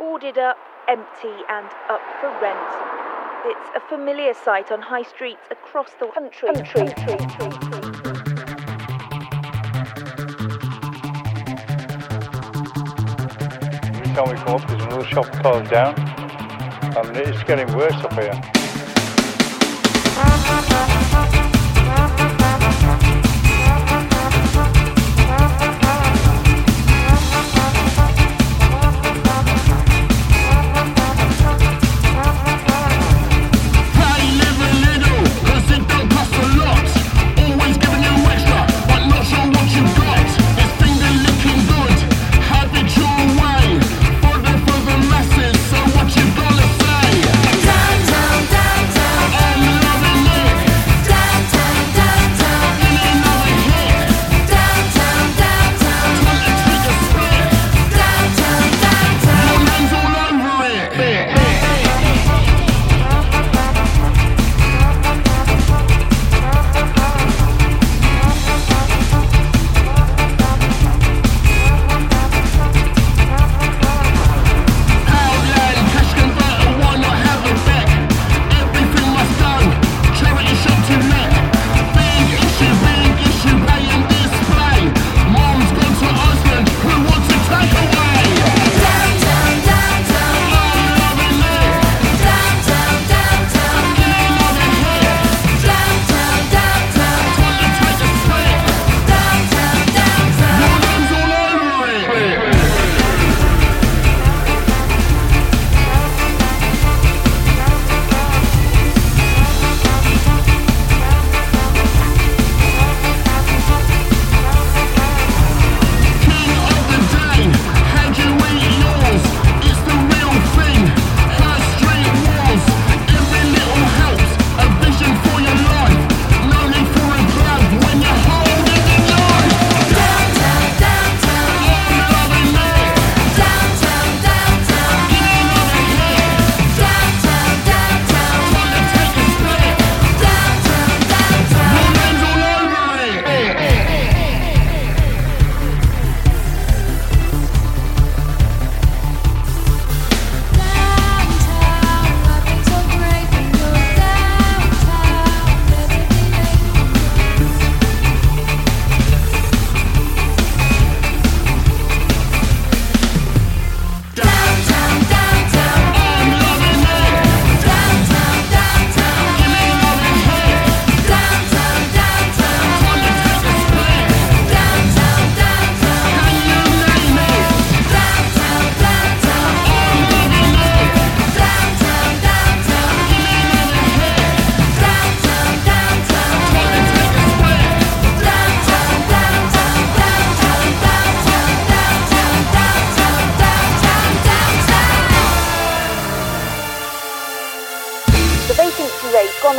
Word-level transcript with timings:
boarded 0.00 0.38
up, 0.38 0.56
empty, 0.88 1.44
and 1.50 1.66
up 1.90 2.00
for 2.20 2.30
rent. 2.40 2.58
It's 3.44 3.70
a 3.76 3.80
familiar 3.86 4.32
sight 4.32 4.72
on 4.72 4.80
high 4.80 5.02
streets 5.02 5.42
across 5.50 5.90
the 6.00 6.06
country. 6.06 6.54
country, 6.54 6.88
country, 6.88 7.18
country. 7.18 7.90
time 14.14 14.28
we 14.28 14.36
come 14.36 14.54
up, 14.54 14.66
there's 14.68 14.82
another 14.82 15.04
shop 15.04 15.26
closed 15.42 15.70
down, 15.70 15.94
and 16.96 17.16
it's 17.18 17.42
getting 17.44 17.70
worse 17.76 17.92
up 17.92 18.14
here. 18.14 18.40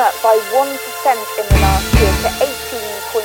up 0.01 0.17
by 0.23 0.34
1% 0.50 0.66
in 0.66 1.45
the 1.45 1.59
last 1.62 1.85
year 2.01 2.09
to 2.25 2.29
18.9 2.41 3.22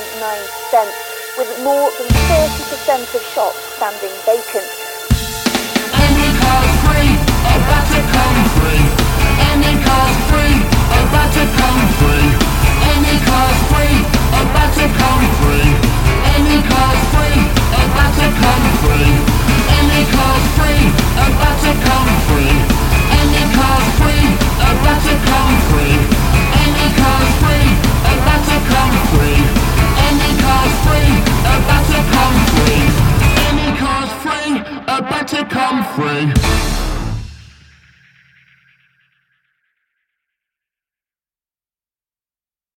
cents, 0.69 0.93
with 1.35 1.49
more 1.63 1.89
than 1.97 2.07
30% 2.07 3.15
of 3.15 3.21
shops 3.33 3.57
standing 3.75 4.13
vacant. 4.25 4.86
come 35.57 35.83
free. 35.95 36.86